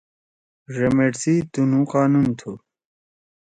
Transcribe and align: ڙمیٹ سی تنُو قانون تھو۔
ڙمیٹ 0.75 1.13
سی 1.21 1.33
تنُو 1.51 1.81
قانون 1.93 2.27
تھو۔ 2.39 2.51